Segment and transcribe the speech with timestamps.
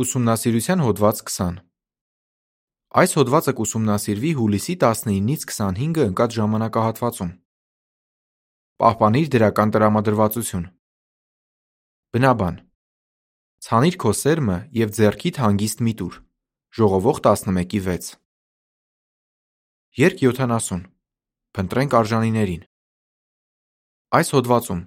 [0.00, 1.56] Ուսումնասիրության հոդված 20
[3.00, 7.32] Այս հոդվածը կուսումնասիրվի հուլիսի 19-ից 25-ը ընկած ժամանակահատվածում։
[8.80, 10.64] Պահպանիր դրական տրամադրվածություն։
[12.16, 12.56] Բնաբան
[13.68, 16.16] Ցանիր քո սերմը եւ ձեռքիդ հանգիստ մի տուր։
[16.80, 18.08] Ժողովող 11:6
[20.00, 20.88] Երկ 70
[21.52, 22.64] Փնտրենք արժանիներին։
[24.16, 24.82] Այս հոդվածում.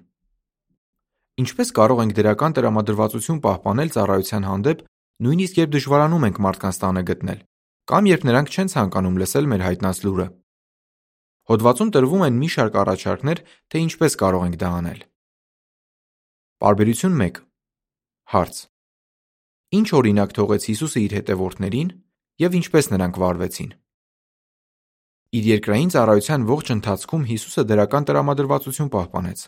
[1.46, 4.86] Ինչպես կարող ենք դրական տրամադրվածություն պահպանել ծառայության հանդեպ,
[5.24, 7.40] նույնիսկ երբ դժվարանում ենք մարդկանց տանը գտնել,
[7.88, 10.26] կամ երբ նրանք չեն ցանկանում լսել մեր հայտնած լուրը։
[11.46, 15.00] Հոդվածում տրվում են մի շարք առաջարկներ, թե ինչպես կարող ենք դա անել։
[16.66, 17.40] Պարբերություն 1
[18.26, 18.56] Հարց.
[19.76, 21.90] Ինչ օրինակ թողեց Հիսուսը իր հետևորդներին
[22.42, 23.70] եւ ինչպես նրանք վարվեցին։
[25.36, 29.40] Իր երկրային ծառայության ողջ ընթացքում Հիսուսը դրական տրամադրվածություն պահպանեց։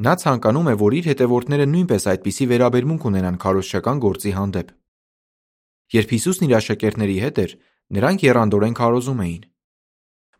[0.00, 4.68] Նա ցանկանում է, որ իր հետևորդները նույնպես այդպիսի վերաբերմունք ունենան քարոզչական գործի հանդեպ։
[5.92, 7.52] Երբ Հիսուսն իր աշակերտների հետ էր,
[7.96, 9.42] նրանք եռանդորեն քարոզում էին։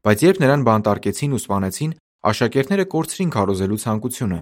[0.00, 1.92] Բայց երբ նրան բանտարկեցին ու սպանեցին,
[2.31, 4.38] աշակերտները կորցրին քարոզելու ցանկությունը։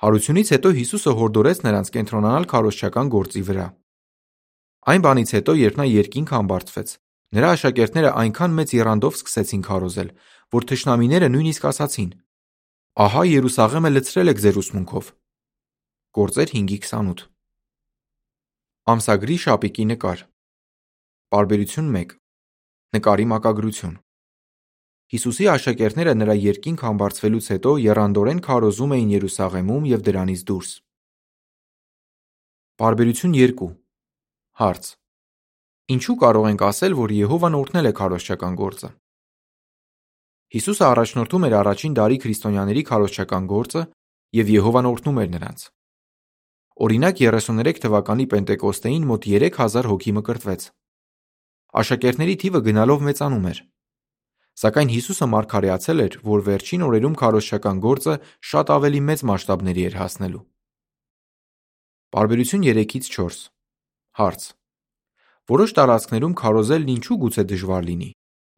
[0.00, 3.66] Հարությունից հետո Հիսուսը հորդորեց նրանց կենտրոնանալ քարոզչական գործի վրա։
[4.90, 6.88] Այն բանից հետո, երբ նա երկինք համբարձվեց,
[7.36, 10.10] նրա աշակերտները այնքան մեծ եռանդով սկսեցին քարոզել,
[10.56, 12.10] որ թշնամիները նույնիսկ ասացին.
[12.98, 15.08] Ահա Երուսաղեմը լցրել եք ձեր ուսմունքով։
[16.18, 17.20] Գործեր 5:28
[18.90, 20.24] Ամսագրի շապիկի նկար
[21.30, 22.14] Պարբերություն 1
[22.96, 23.94] Նկարի մակագրություն
[25.14, 30.70] Հիսուսի աշակերտները նրա երկինք համբարձվելուց հետո եռանդորեն քարոզում էին Երուսաղեմում եւ դրանից դուրս։
[32.82, 33.70] Պարբերություն 2
[34.64, 34.90] Հարց.
[35.94, 38.90] Ինչու կարող ենք ասել, որ Եհովան օրհնել է քարոզչական գործը։
[40.50, 43.82] Հիսուսը առաջնորդում էր առաջին դարի քրիստոնյաների քարոզչական գործը
[44.34, 45.60] եւ Եհովան օրհնում էր նրանց։
[46.80, 50.62] Օրինակ 33 թվականի Պենտեկոստեին մոտ 3000 հոգի մկրտվեց։
[51.80, 53.60] Աշակերտների թիվը գնալով մեծանում էր։
[54.60, 58.14] Սակայն Հիսուսը մարգարեացել էր, որ վերջին օրերում քարոզչական գործը
[58.50, 60.42] շատ ավելի մեծ մասշտաբների էր հասնելու։
[62.10, 63.38] Պարբերություն 3-ից 4
[64.18, 64.42] Հարց.
[65.50, 68.10] Որոշ տարածքներում քարոզելն ինչու գուցե դժվար լինի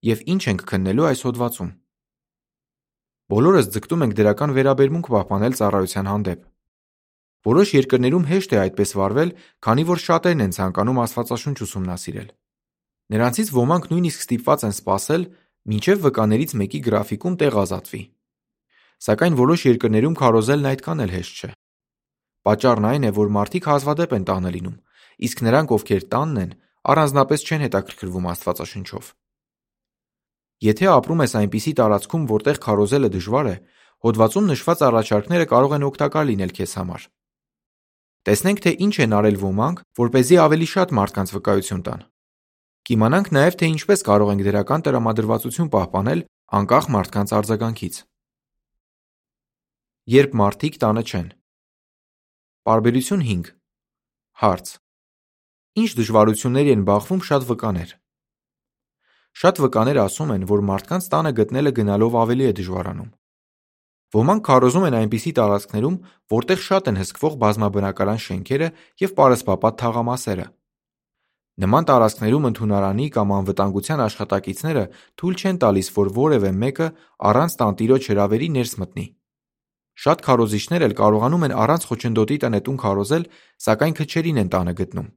[0.08, 1.70] եւ ինչ ենք քննելու այս հոդվածում։
[3.32, 6.40] Բոլորս ձգտում ենք դրական վերաբերմունք պահպանել ծառայության հանդեպ։
[7.48, 9.30] Որոշ երկրներում հեշտ է այդպես վարվել,
[9.64, 12.28] քանի որ շատերն են ցանկանում Աստվածաշունչ ուսումնասիրել։
[13.12, 15.24] Նրանցից ոմանք նույնիսկ ստիպված են սպասել,
[15.72, 18.02] մինչև վկաներից մեկի գրաֆիկում տեղ ազատվի։
[19.06, 21.50] Սակայն որոշ երկրներում քարոզելն այդքան էլ հեշտ չէ։
[22.52, 24.76] Պատճառն այն է, որ մարդիկ հազվադեպ են տանը լինում,
[25.24, 26.54] իսկ նրանք, ովքեր տանն են,
[26.92, 29.10] առանձնապես չեն հետաքրքրվում Աստվածաշնչով։
[30.62, 33.56] Եթե ապրում ես այնպիսի տարածքում, որտեղ քարոզելը դժվար է,
[34.06, 37.06] հոդվածում նշված առաջարկները կարող են օգտակար լինել քեզ համար։
[38.22, 42.04] Տեսնենք, թե ինչ են արել ոմանք, որ เป զի ավելի շատ մարդկանց վկայություն տան։
[42.86, 46.22] Կիմանանք նաև, թե ինչպես կարող ենք դրական տրամադրվածություն պահպանել
[46.58, 47.94] անկախ մարդկանց արձագանքից։
[50.12, 51.28] Երբ մարդիկ տանը չեն։
[52.66, 53.50] Պարբերություն 5
[54.42, 54.66] Հարց.
[55.82, 57.90] Ինչ դժվարությունների են բախվում շատ վկաներ։
[59.32, 63.10] Շատ վկաներ ասում են, որ մարդկանց տանը գտնելը գնալով ավելի է դժվարանում։
[64.12, 65.94] Ոմանք քարոզում են այնպիսի տարածքներում,
[66.32, 68.68] որտեղ շատ են հսկվող բազմաբնակարան շենքերը
[69.02, 70.46] եւ պարսպապատ թաղամասերը։
[71.62, 74.84] Նման տարածքներում ընդունարանի կամ անվտանգության աշխատակիցները
[75.20, 76.88] թույլ չեն տալիս, որ որևէ մեկը
[77.32, 79.06] առանց տանտիրոջ հրավերի ներս մտնի։
[80.02, 83.26] Շատ քարոզիչներ էլ կարողանում են առանց խոչընդոտի տնետուն քարոզել,
[83.64, 85.08] սակայն քչերին են տանը գտնում։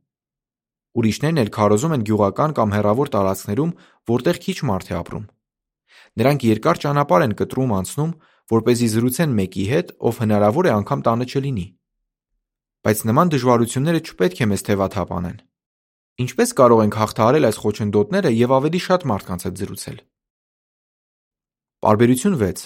[0.96, 3.72] Ուրիշներն էլ քարոզում են գյուղական կամ հեռավոր տարածքներում,
[4.12, 5.26] որտեղ քիչ մարդ է ապրում։
[6.16, 8.14] Նրանք երկար ճանապարհ են կտրում անցնում,
[8.56, 11.66] որպեսզի զրուցեն մեկի հետ, ով հնարավոր է անգամ տանը չլինի։
[12.86, 15.38] Բայց նման դժվարությունները չպետք է մեզ թևաթափ անեն։
[16.26, 19.98] Ինչպես կարող ենք հաղթահարել այս խոչընդոտները եւ ավելի շատ մարդկանց հետ զրուցել։
[21.86, 22.62] Պարբերություն 6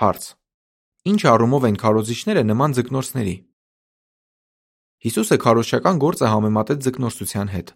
[0.00, 0.26] Հարց.
[1.10, 3.34] Ինչ առումով են քարոզիչները նման ձկնորսների։
[5.00, 7.70] Հիսուսը քարոզչական գործը համեմատեց ձկնորսության հետ։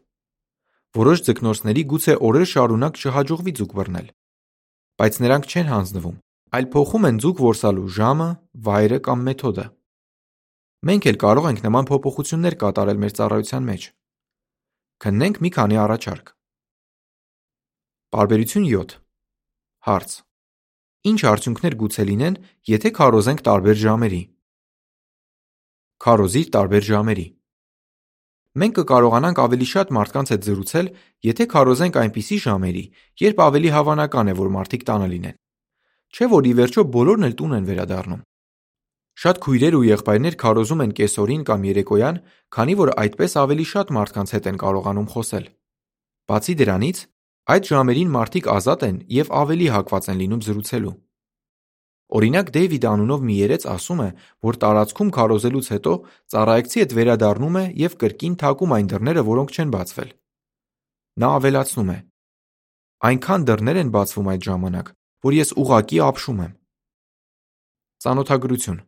[0.99, 4.09] Որոշ ձկնորսների գուցե օրեր շարունակ չհաջողվի ձուկ բռնել,
[5.01, 6.19] բայց նրանք չեն հանձնվում,
[6.55, 8.29] այլ փոխում են ձուկ որսալու ժամը,
[8.69, 9.67] վայրը կամ մեթոդը։
[10.85, 13.89] Մենք էլ կարող ենք նման փոփոխություններ կատարել մեր ծառայության մեջ։
[15.05, 16.27] Քննենք մի քանի առաջարկ։
[18.15, 18.95] Պարբերություն 7
[19.89, 20.13] Հարց.
[21.09, 22.37] Ինչ արդյունքներ գուցե լինեն,
[22.69, 24.23] եթե քարոզենք տարբեր ժամերի։
[26.05, 27.25] Քարոզիր տարբեր ժամերի։
[28.61, 30.89] Մենք կկարողանանք ավելի շատ մարդկանց հետ զրուցել,
[31.27, 32.83] եթե քարոզենք այնպիսի ժամերի,
[33.25, 35.39] երբ ավելի հավանական է, որ մարդիկ տանը լինեն։
[36.15, 38.21] Չէ՞ որ ի վերջո բոլորն էլ տուն են վերադառնում։
[39.25, 42.21] Շատ քույրեր ու եղբայրներ քարոզում են կեսօրին կամ երեկոյան,
[42.55, 45.45] քանի որ այդպես ավելի շատ մարդկանց հետ են կարողանում խոսել։
[46.31, 46.99] Բացի դրանից,
[47.55, 50.95] այդ ժամերին մարդիկ ազատ են եւ ավելի հակված են լինում զրուցելու։
[52.15, 54.09] Օրինակ Դեյվիդ անունով մի երեց ասում է,
[54.47, 55.95] որ տարածքում քարոզելուց հետո
[56.31, 60.11] ծառայեկցի հետ վերադառնում է եւ կրկին թակում այն դռները, որոնք չեն բացվել։
[61.25, 61.99] Նա ավելացնում է.
[63.09, 64.93] Այնքան դռներ են բացվում այդ ժամանակ,
[65.27, 66.53] որ ես ուղակի ապշում եմ։
[68.05, 68.79] Ծանոթագրություն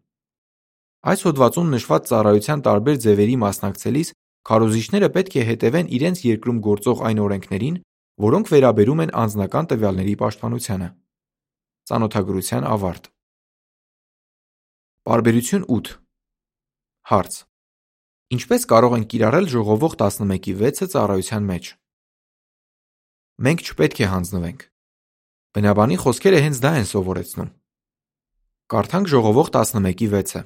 [1.06, 4.08] Այս հոդվածում նշված ծառայության տարբեր ձևերի մասնակցելիս
[4.46, 7.76] քարոզիչները պետք է հետևեն իրենց երկրում գործող այն օրենքներին,
[8.26, 10.88] որոնք վերաբերում են անձնական տվյալների պաշտպանությանը։
[11.86, 13.12] Ծանոթագրության ավարտ
[15.06, 15.90] Պարբերություն 8
[17.06, 17.34] Հարց.
[18.34, 21.68] Ինչպես կարող ենք կիրառել ժողովող 11-ի 6-ը ծառայության մեջ։
[23.46, 24.64] Մենք չպետք է հանձնվենք։
[25.54, 27.52] Բնաբանի խոսքերը հենց դա են սովորեցնում։
[28.74, 30.42] Կարդանք ժողովող 11-ի 6-ը։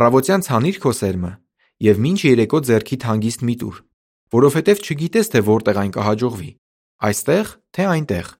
[0.00, 1.32] Առավոտյան ցանիր քո սերմը
[1.92, 3.84] եւ մինչ երեկո ձեռքիդ հանգիստ մի տուր,
[4.32, 6.50] որովհետեւ չգիտես թե որտեղ այն կհաջողվի։
[7.04, 8.34] Այստեղ, թե այնտեղ։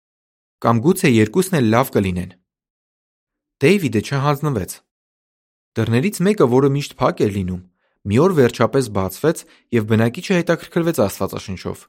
[0.64, 2.34] Կամ գուցե երկուսն էլ լավ կլինեն։
[3.60, 4.80] Դեյվիդը չհանձնվեց։
[5.76, 7.62] Դռներից մեկը, որը միշտ փակ էր լինում,
[8.06, 9.42] մի օր վերջապես բացվեց
[9.76, 11.82] եւ բնակիչը հետաքրքրվեց Աստվածաշնչով։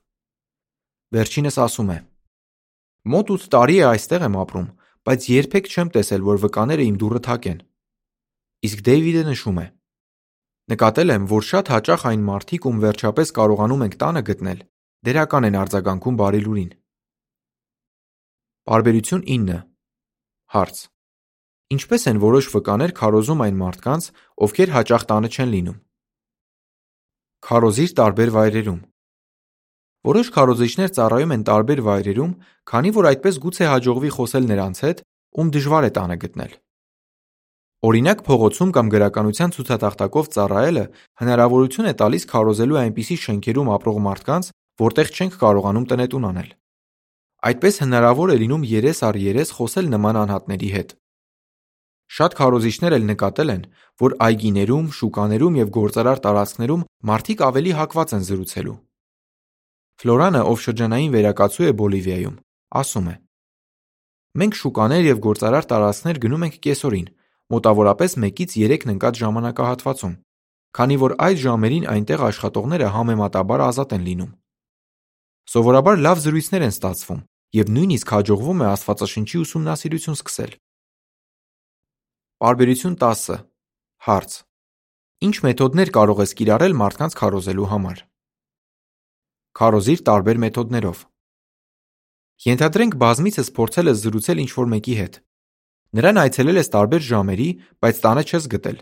[1.15, 1.97] Վերջինս ասում է.
[3.07, 4.67] Մոտ 8 տարի է այստեղ եմ ապրում,
[5.07, 7.59] բայց երբեք չեմ տեսել, որ վկաները իմ դուռը թակեն։
[8.67, 9.67] Իսկ Դեյվիդը նշում է.
[10.67, 14.59] Նկատել եմ, որ շատ հաճախ այն մարդիկ, ում վերջապես կարողանում ենք տանը գտնել,
[15.07, 16.71] դերական են արձագանքում բարի լուրին։
[18.67, 19.61] Պարբերություն 9
[20.57, 20.77] Հարց.
[21.67, 24.05] Ինչպես են որոշ վկաներ քարոզում այն մարդկանց,
[24.45, 25.79] ովքեր հաճախ տանը չեն լինում։
[27.47, 28.77] Քարոզիր տարբեր վայրերում։
[30.07, 32.31] Որոշ քարոզիչներ ծառայում են տարբեր վայրերում,
[32.71, 35.01] քանի որ այդպես գուցե հաջողվի խոսել նրանց հետ,
[35.37, 36.53] ում դժվար է տանը գտնել։
[37.87, 40.85] Օրինակ փողոցում կամ գրականության ցուցատախտակով ծառայելը
[41.21, 44.49] հնարավորություն է տալիս քարոզելու այնպիսի շենքերում ապրող մարդկանց,
[44.87, 46.49] որտեղ չենք կարողանում տնետուն անել։
[47.47, 50.95] Այդպես հնարավոր է լինում երես առ երես խոսել նման անհատների հետ։
[52.07, 53.63] Շատ քարոզիչներ էլ նկատել են,
[53.99, 58.75] որ այգիներում, շուկաներում եւ գործարար տարածքներում մարդիկ ավելի հակված են զրուցելու։
[59.97, 62.35] Ֆլորանը, ով շրջանային վերակացու է Բոլիվիայում,
[62.79, 63.15] ասում է.
[64.37, 67.07] Մենք շուկաներ եւ գործարար տարածքներ գնում ենք կեսօրին,
[67.47, 70.13] մոտավորապես 1-ից 3-ն ընկած ժամանակահատվածում,
[70.77, 74.31] քանի որ այդ ժամերին այնտեղ աշխատողները համեմատաբար ազատ են լինում։
[75.47, 77.21] Սովորաբար լավ զրույցներ են ստացվում
[77.57, 80.51] եւ նույնիսկ հաջողվում է Աստվածաշնչի ուսումնասիրություն սկսել։
[82.37, 83.39] Պարբերություն 10
[84.05, 84.33] Հարց.
[85.25, 88.03] Ինչ մեթոդներ կարող ես կիրառել մարդկանց քարոզելու համար։
[89.57, 91.01] Քարոզիր տարբեր մեթոդներով։
[92.45, 95.17] Ենթադրենք բազմիցս փորձել ես զրուցել ինչ-որ մեկի հետ։
[95.97, 97.49] Նրան այցելել ես տարբեր ժամերի,
[97.81, 98.77] բայց տանը չես գտել։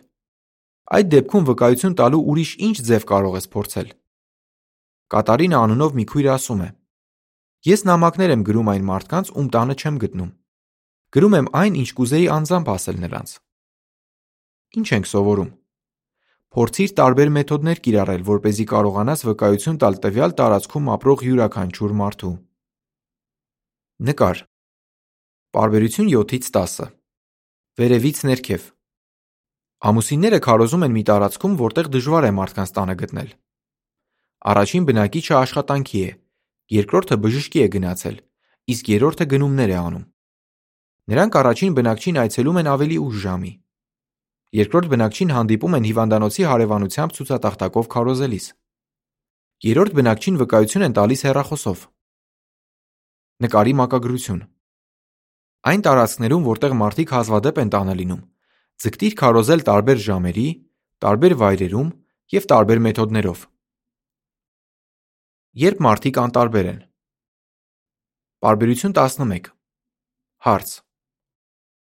[1.00, 3.88] Այդ դեպքում վկայություն տալու ուրիշ ինչ ձև կարող ես փորձել։
[5.16, 6.70] Կատարինա անունով մի քույր ասում է.
[7.72, 10.32] Ես նամակներ եմ գրում այն մարդկանց, ում տանը չեմ գտնում։
[11.16, 13.40] Գրում եմ այն, ինչ կուզեի անձամբ ասել նրանց։
[14.76, 15.52] Ինչ ենք սովորում։
[16.56, 22.32] Փորձիր տարբեր մեթոդներ կիրառել, որպեսզի կարողանաս վկայություն տալ տվյալ տարածքում ապրող յուրաքանչյուր մարդու։
[24.10, 24.44] Նկար։
[25.56, 26.88] Պարբերություն 7-ից 10։
[27.80, 28.70] Վերևից ներքև։
[29.92, 33.30] Ամուսինները քարոզում են մի տարածքում, որտեղ դժվար է մարդկանց տանը գտնել։
[34.56, 36.10] Առաջին բնակիչը աշխատանքի է,
[36.76, 38.18] երկրորդը բժշկի է գնացել,
[38.76, 40.06] իսկ երրորդը գնումներ է անում։
[41.12, 43.52] Նրանք առաջին բնակչին այցելում են ավելի ուշ ժամի։
[44.56, 48.46] Երկրորդ բնակչին հանդիպում են հիվանդանոցի հարևանությամբ ցուցատախտակով քարոզելիս։
[49.66, 51.82] Երրորդ բնակչին վկայություն են տալիս հեռախոսով։
[53.46, 54.40] Նկարի մակագրություն
[55.66, 58.22] Այն տարածքներում, որտեղ մարդիկ հազվադեպ են տանը լինում,
[58.86, 60.48] ձգտիր քարոզել տարբեր ժամերի,
[61.04, 61.90] տարբեր վայրերում
[62.36, 63.44] եւ տարբեր մեթոդներով։
[65.66, 66.80] Երբ մարդիկ անտարբեր են։
[68.46, 69.52] Պարբերություն 11
[70.46, 70.72] Հարց.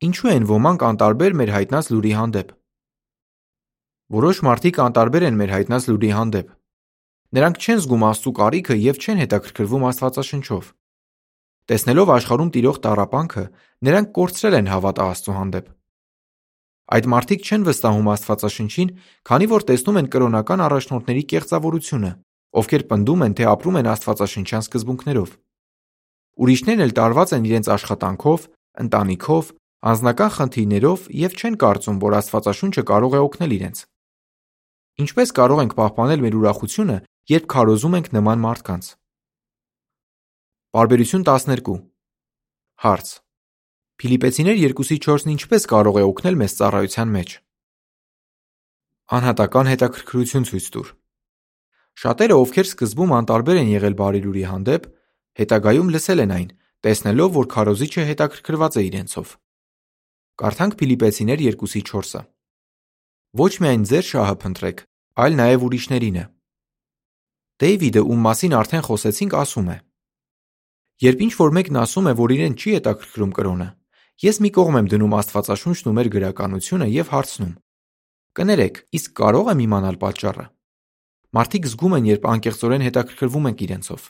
[0.07, 2.59] Ինչու են ոմանք անտարբեր մեր հայտնած լուրի հանդեպ։
[4.13, 6.49] Որոշ մարդիկ անտարբեր են մեր հայտնած լուրի հանդեպ։
[7.33, 10.67] Նրանք չեն զգում Աստծու կարիքը եւ չեն հետաքրքրվում Աստվածաշնչով։
[11.63, 13.45] Տեսնելով աշխարհում տիրող տառապանքը,
[13.87, 15.71] նրանք կորցրել են հավատը Աստծու հանդեպ։
[16.93, 18.91] Այդ մարդիկ չեն վստահում Աստվածաշնչին,
[19.33, 22.11] քանի որ տեսնում են կրոնական առաջնորդների կեղծավորությունը,
[22.53, 25.31] ովքեր պնդում են, թե ապրում են Աստվածաշնչյան սկզբունքներով։
[26.43, 28.45] Ուրիշներն էլ տարված են իրենց աշխատանքով,
[28.83, 29.49] ընտանիքով,
[29.89, 33.77] անձնական խնդիրներով եւ չեն կարծում, որ Աստվածաշունչը կարող է օգնել իրենց։
[35.01, 36.95] Ինչպե՞ս կարող ենք պահպանել մեր ուրախությունը,
[37.33, 38.89] երբ քարոզում ենք նման մարդկանց։
[40.73, 41.79] Պարբերություն 12
[42.83, 43.07] Հարց.
[43.97, 47.33] Փիլիպեցիներ 2:4-ն ինչպես կարող է օգնել մեզ ծառայության մեջ։
[49.17, 50.87] Անհատական հետաքրքրություն ցույց տուր։
[52.03, 54.83] Շատերը, ովքեր սկզբում անտարբեր են եղել բարի լուրի հանդեպ,
[55.41, 56.49] հետագայում լսել են այն,
[56.85, 59.27] տեսնելով, որ քարոզիչը հետաքրքրված է իրենցով։
[60.43, 62.21] Կարդանք Փիլիպեցիներ 2:4-ը։
[63.33, 64.81] Ոչ միայն ձեր շահը փնտրեք,
[65.17, 66.23] այլ նաև ուրիշներինը։
[67.63, 69.77] Դեյվիդը, ում մասին արդեն խոսեցինք, ասում է.
[71.01, 73.67] Երբ ինչ-որ մեկն ասում է, որ իրեն չի հետաքրքրում կրոնը,
[74.21, 77.53] ես մի կողմ եմ դնում Աստվածաշունչն ու մեր գրականությունը եւ հարցնում.
[78.37, 80.45] Կներեք, իսկ կարո՞ղ եմ իմանալ պատճառը։
[81.33, 84.01] Մարդիկ զգում են, երբ անկեղծորեն հետաքրքրվում ենք իրենցով։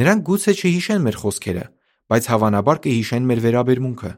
[0.00, 1.64] Նրանք գուցե չհիշեն մեր խոսքերը,
[2.08, 4.12] բայց հավանաբար կհիշեն մեր վերաբերմունքը։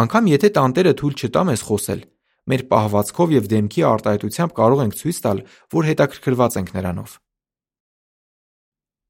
[0.00, 2.00] Անկամ եթե տանտերը թույլ չտա մեզ խոսել,
[2.48, 5.42] մեր պահվածքով եւ դեմքի արտահայտությամբ կարող ենք ցույց տալ,
[5.74, 7.14] որ հետաքրքրված ենք նրանով։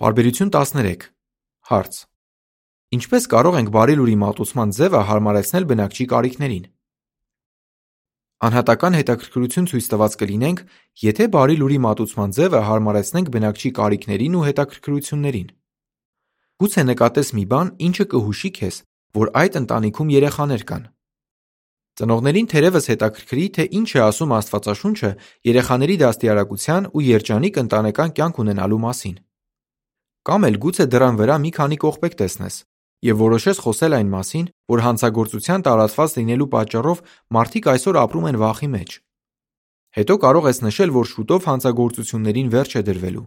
[0.00, 1.08] Բարբերություն 13
[1.70, 1.94] Հարց.
[2.90, 6.64] Ինչպես կարող ենք բարի լուրի մատուցման ձևը հարմարեցնել բնակչի կարիքներին։
[8.40, 10.60] Անհատական հետաքրքրություն ցույց տված կլինենք,
[11.04, 15.48] եթե բարի լուրի մատուցման ձևը հարմարեցնենք բնակչի կարիքներին ու հետաքրքրություններին։
[16.60, 18.80] Գուցե նկատես մի բան, ինչը կհուշի քեզ,
[19.20, 20.82] որ այդ ընտանիքում երեխաներ կան։
[22.00, 25.10] Ծնողներին թերևս հետաքրքրի, թե ինչ է ասում Աստվածաշունչը
[25.50, 29.16] երեխաների դաստիարակության ու երջանիկ ընտանեկան կյանք ունենալու մասին։
[30.30, 32.56] Կամ էլ գուցե դռան վրա մի քանի կողպեկ տեսնես
[33.00, 36.98] և որոշես խոսել այն մասին, որ հանցագործության տարածված լինելու պատճառով
[37.36, 38.90] մարդիկ այսօր ապրում են վախի մեջ։
[40.00, 43.24] Հետո կարող ես նշել, որ շուտով հանցագործություններին վերջ է դրվելու։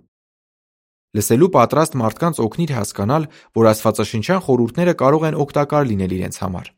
[1.14, 3.28] Լսելու պատրաստ մարդկանց օգնիր հասկանալ,
[3.58, 6.70] որ աստվածաշնչյան խորհուրդները կարող են օգտակար լինել իրենց համար։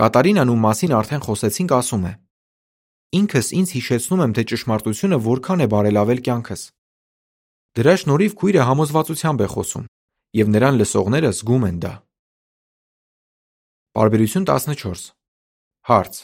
[0.00, 2.12] Կատարինան, ում մասին արդեն խոսեցինք, ասում է.
[3.12, 6.62] Ինքս ինձ հիշեցնում եմ, թե ճշմարտությունը որքան է բարելավել կյանքս։
[7.76, 9.84] Դրա շնորհիվ քույրը համոզվածությամբ է խոսում,
[10.40, 11.92] և նրան լսողները զգում են դա։
[13.92, 15.12] Պարբերություն 14
[15.92, 16.14] Հարց.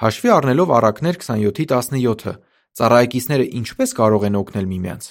[0.00, 2.32] Հաշվի առնելով առակներ 27-ի 17-ը,
[2.78, 5.08] ծառայեկիցները ինչպե՞ս կարող են օգնել միմյանց։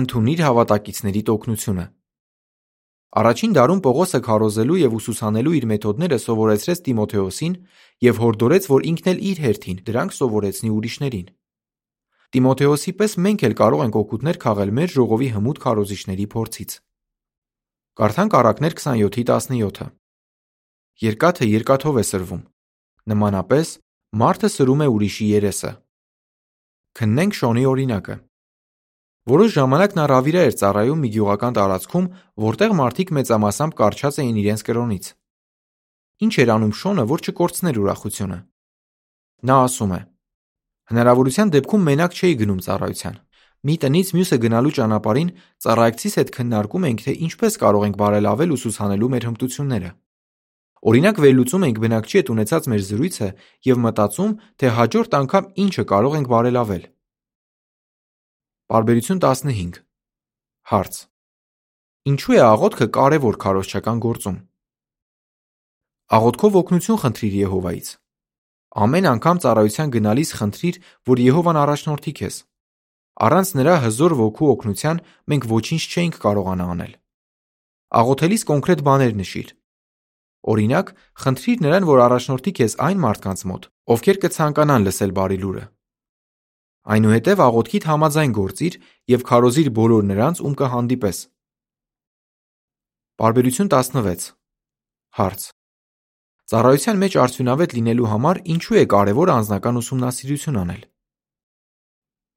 [0.00, 1.84] Ընդունիր հավատակիցների օգնությունը։
[3.14, 7.52] Առաջին դարում Պողոսը քարոզելու եւ ուսուսանելու իր մեթոդները սովորեցրեց Տիմոթեոսին
[8.02, 11.28] եւ հորդորեց, որ ինքն էլ իր հերթին դրանք սովորեցնի ուրիշներին։
[12.34, 16.74] Տիմոթեոսի պես մենք էլ կարող ենք օգուտներ քաղել մեր ժողովի հմուտ քարոզիչների փորձից։
[17.94, 19.86] Կարդանք Առակներ 27:17-ը։
[21.04, 22.42] Երկաթը երկաթով է սրվում։
[23.14, 23.68] Նմանապես
[24.18, 25.70] մարդը սրում է ուրիշի երեսը։
[26.98, 28.16] Քննենք Շոնի օրինակը։
[29.24, 32.08] Որոշ ժամանակ նա ռավիրա էր ծառայում մի գյուղական տարածքում,
[32.44, 35.06] որտեղ մարդիկ մեծամասամբ կարճած էին իրենց կրոնից։
[36.24, 38.38] Ինչ էր անում Շոնը, որ չկորցներ ուրախությունը։
[39.48, 40.00] Նա ասում է.
[40.92, 43.16] Հնարավորության դեպքում մենակ չէի գնում ծառայության։
[43.64, 45.30] Մի տնից մյուսը գնալու ճանապարհին
[45.64, 49.90] ծառայեկցիս հետ քննարկում էինք, թե ինչպես կարող ենք բարելավել ուսուցանելու մեր հմտությունները։
[50.84, 53.28] Օրինակ վերլուծում էինք բնակչի հետ ունեցած մեր զրույցը
[53.72, 56.84] եւ մտածում, թե հաջորդ անգամ ինչը կարող ենք բարելավել։
[58.72, 59.74] Բարբերություն 15
[60.70, 60.94] Հարց.
[62.08, 64.38] Ինչու է աղոթքը կարևոր քարոզչական գործում։
[66.16, 67.90] Աղոթքով օգնություն խնդրիր Եհովայից։
[68.86, 70.80] Ամեն անգամ ծառայության գնալիս խնդրիր,
[71.12, 72.40] որ Եհովան առաջնորդի քեզ։
[73.28, 76.96] Առանց նրա հզոր ոգու օգնության մենք ոչինչ չէինք կարողանա անել։
[78.00, 79.48] Աղոթելիս կոնկրետ բաներ նշիր։
[80.56, 85.64] Օրինակ, խնդրիր նրան, որ առաջնորդի քեզ այն մարդկանց մոտ, ովքեր կցանկանան լսել բարի լուրը։
[86.84, 88.74] Այնուհետև աղոթքիդ համաձայն գործիր
[89.08, 91.18] եւ քարոզիր բոլոր նրանց, ում կհանդիպես։
[93.24, 94.26] Բարբերություն 16
[95.16, 95.42] Հարց.
[96.44, 100.82] Ծառայության մեջ արդյունավետ լինելու համար ինչու է կարևոր անձնական ուսումնասիրություն անել։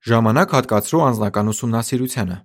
[0.07, 2.37] Ժամանակ հատկացրու անձնական ուսումնասիրությանը։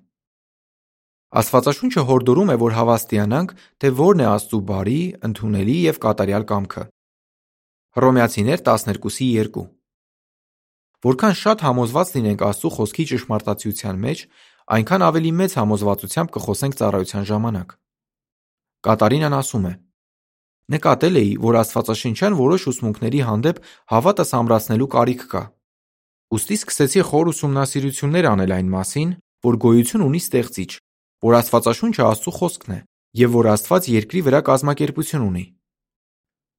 [1.43, 4.99] Աստվածաշունչը հորդորում է, որ հավաստիանանք, թե որն է Աստծու բարի,
[5.31, 6.85] ընդունելի եւ կատարյալ կամքը։
[7.97, 9.82] Հռոմեացիներ 12:2
[11.03, 14.21] Որքան շատ համոզված լինենք Աստծու խոսքի ճշմարտացիության մեջ,
[14.77, 17.75] այնքան ավելի մեծ համոզվածությամբ կխոսենք ծառայության ժամանակ։
[18.87, 19.73] Կատարինան ասում է.
[20.73, 23.59] Նկատել էի, որ աստվածաշնչյան որոշ ուսմունքների հանդեպ
[23.93, 25.43] հավատս ամրացնելու կարիք կա։
[26.33, 29.11] Ուստի սկսեցի խոր ուսումնասիրություններ անել այն մասին,
[29.43, 30.71] որ գոյություն ունի Ստեղծիչ,
[31.27, 32.79] որ Աստվածաշունչը Աստծո խոսքն է
[33.23, 35.45] եւ որ Աստված երկրի վրա կազմակերպություն ունի։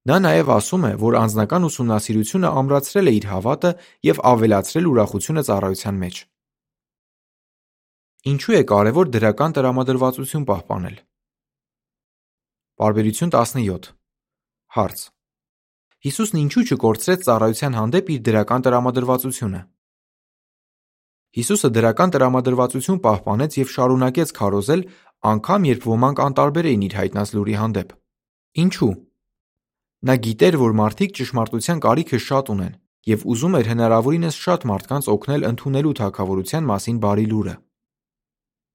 [0.04, 3.70] Նա նաև ասում է, որ անձնական ուսումնասիրությունը ամրացրել է իր հավատը
[4.04, 6.16] եւ ավելացրել ուրախությունը ծառայության մեջ։
[8.34, 10.96] Ինչու է կարևոր դրական տրամադրվածություն պահպանել։
[12.84, 13.88] Բարբերություն 17
[14.74, 15.00] Հարց.
[16.04, 19.60] Հիսուսն ինչու չկորցրեց ծառայության հանդեպ իր դրական տրամադրվածությունը։
[21.38, 24.82] Հիսուսը դրական տրամադրվածություն պահպանեց եւ շարունակեց քարոզել,
[25.32, 27.94] անկամ երբ ոմանք անտարբեր էին իր հայտնած լուրի հանդեպ։
[28.64, 28.92] Ինչու։
[30.04, 32.72] Նա գիտեր, որ մարդիկ ճշմարտության կարիքը շատ ունեն
[33.08, 37.54] և ուզում էր հնարավորինս շատ մարդկանց օգնել ընդունելու թագավորության մասին բարի լուրը։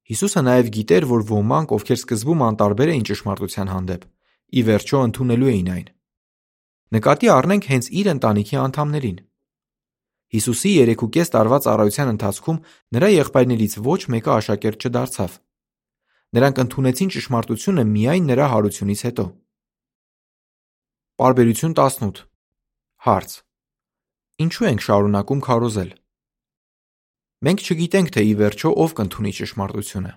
[0.09, 4.05] Հիսուսը նաև գիտեր, որ ոմանք, ովքեր սկզբում անտարբեր էին ճշմարտության հանդեպ,
[4.50, 5.88] ի վերջո ընդունելու էին այն։
[6.98, 9.19] Նկատի առնենք հենց իր ընտանիքի անդամներին։
[10.29, 12.57] Հիսուսի երեքուկես տարվա ծառայության ընթացքում
[12.98, 15.38] նրա եղբայրներից ոչ մեկը աշակերտ չդարձավ։
[16.38, 19.25] Նրանք ընդունեցին ճշմարտությունը միայն նրա հարությունից հետո։
[21.19, 22.19] Պարբերություն 18
[23.03, 23.31] Հարց.
[24.39, 25.89] Ինչու ենք շարունակում քարոզել։
[27.43, 30.13] Մենք չգիտենք, թե ի վերջո ով կընդունի ճշմարտությունը։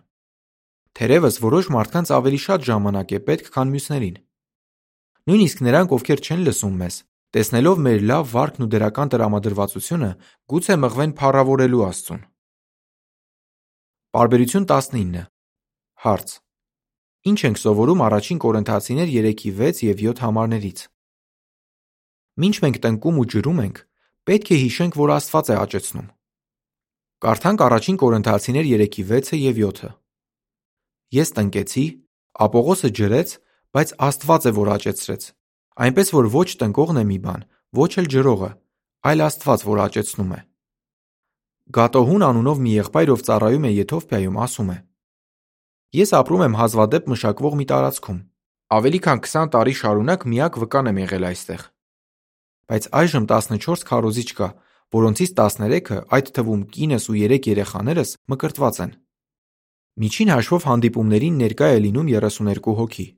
[1.00, 4.20] Թերևս որոշ մարդկանց ավելի շատ ժամանակ է պետք, քան մյուսներին։
[5.26, 6.94] Նույնիսկ նրանք, ովքեր չեն լսում մեզ,
[7.34, 10.12] տեսնելով մեր լավ վարքն ու դրական տրամադրվածությունը,
[10.54, 12.22] գուցե մղվեն փառավորելու Աստծուն։
[14.14, 15.26] Պարբերություն 19
[16.06, 16.38] Հարց.
[17.22, 20.91] Ինչ ենք սովորում առաջին Կորինթացիներ 3:6 եւ 7 համարներից։
[22.40, 23.78] Մինչ մենք տնկում ու ջրում ենք,
[24.24, 26.06] պետք է հիշենք, որ Աստված է աճեցնում։
[27.22, 29.90] Կարդանք առաջին Կորինթացիներ 3:6-ը եւ 7-ը։
[31.12, 31.84] Ես տնկեցի,
[32.32, 33.34] Ապողոսը ջրեց,
[33.76, 35.22] բայց Աստված է, որ աճեցրեց։
[35.84, 37.44] Այնպես որ ոչ տնկողն է մի բան,
[37.76, 38.50] ոչ էլ ջրողը,
[39.12, 40.40] այլ Աստված, որ աճեցնում է։
[41.72, 44.78] Գատոհուն անունով մի եղբայր, ով ծառայում է Եթովպիայում, ասում է.
[45.92, 48.18] Ես ապրում եմ հազվադեպ մշակվող մի տարածքում։
[48.72, 51.71] Ավելի քան 20 տարի շարունակ միակ վկան եմ եղել այստեղ։
[52.70, 54.48] Բայց այժմ 14 քարոզիչ կա,
[54.92, 58.92] որոնցից 13-ը, այդ թվում կինս ու 3 երեխաներս, մկրտված են։
[60.02, 63.08] Միջին հաշվով հանդիպումներին ներկա է լինում 32 հոգի։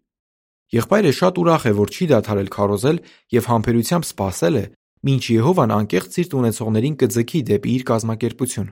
[0.75, 2.99] Եղբայրը շատ ուրախ է, որ չի դադարել քարոզել
[3.35, 4.65] եւ համբերությամբ սպասել է,
[5.05, 8.69] մինչ Եհովան անկեղծ սիրտ ունեցողներին կձգի դեպի իր կազմակերպություն։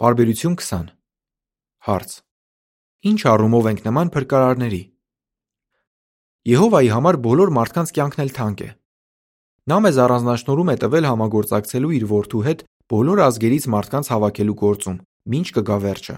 [0.00, 0.94] Պարբերություն 20
[1.80, 2.10] Հարց.
[3.10, 4.82] Ինչ առումով ենք նման փրկարարների։
[6.48, 8.68] Եհովայի համար բոլոր մարդկանց կյանքն էլ թանկ է։
[9.68, 14.96] Նա մեզ առանձնահատկորում է տվել համագործակցելու իր որդու հետ բոլոր ազգերից մարդկանց հավաքելու գործում,
[15.36, 16.16] ինչ կգա վերջը։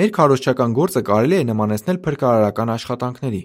[0.00, 3.42] Մեր քարոզչական գործը կարելի է նմանեցնել փրկարարական աշխատանքների։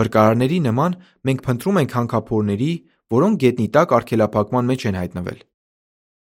[0.00, 0.98] Փրկարարների նման
[1.30, 2.72] մենք փնտրում ենք հանքափորների,
[3.14, 5.40] որոնք գետնի տակ արգելափակման մեջ են հայտնվել։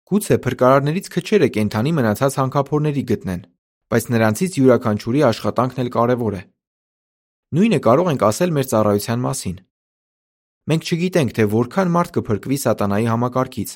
[0.08, 3.46] Գուցե փրկարարներից քչերը կենդանի մնացած հանքափորների գտնեն,
[3.92, 6.42] բայց նրանցից յուրաքանչյուրի աշխատանքն էլ կարևոր է։
[7.52, 9.56] Նույնը կարող ենք ասել մեր ծառայության մասին։
[10.64, 13.70] Մենք չգիտենք, թե որքան մարդ կփրկվի սատանայի համակարգից,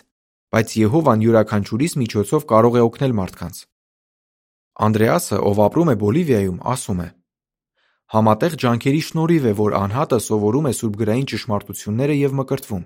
[0.48, 3.56] բայց Եհովան յուրաքանչյուրիս միջոցով կարող է օգնել մարդկանց։
[4.88, 7.08] Անդրեասը, ով ապրում է Բոլիվիայում, ասում է.
[8.08, 12.84] Համատեղ ջանքերի շնորհիվ է, որ անհատը սովորում է սուրբգրային ճշմարտությունները եւ մկրտվում։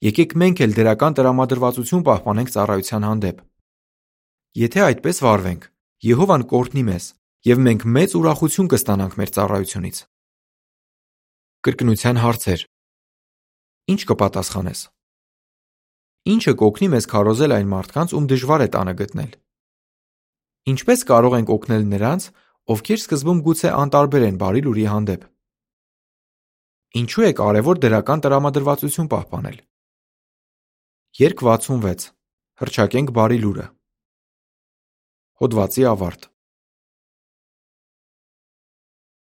[0.00, 3.42] Եկեք մենք էլ դրական տրամադրվածություն պահպանենք ծառայության հանդեպ։
[4.56, 5.66] Եթե այդպես վարվենք,
[6.00, 7.04] Եհովան կօրհնի մեզ,
[7.48, 9.98] և մենք մեծ ուրախություն կստանանք մեր ծառայությունից։
[11.64, 12.64] Կրկնության հարցեր.
[13.92, 14.80] Ինչ կպատասխանես։
[16.30, 19.32] Ինչը կօգնի մեզ քարոզել այն մարդկանց, ում դժվար է տանը գտնել։
[20.70, 22.26] Ինչպես կարող ենք օգնել նրանց,
[22.70, 25.22] ովքեր սկզբում գուցե անտարբեր են բարի լուրի հանդեպ։
[27.00, 29.56] Ինչու է կարևոր դրական տրամադրվածություն պահպանել։
[31.24, 32.10] Երկ 66
[32.60, 33.66] Հրճակենք բարի լուրը։
[35.40, 36.29] Հոդվացի ավարտ։